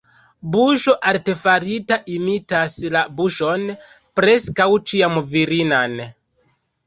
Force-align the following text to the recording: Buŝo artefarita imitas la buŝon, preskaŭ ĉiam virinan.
Buŝo 0.53 0.93
artefarita 1.09 1.97
imitas 2.13 2.77
la 2.97 3.03
buŝon, 3.19 3.67
preskaŭ 4.21 4.67
ĉiam 4.93 5.19
virinan. 5.35 5.95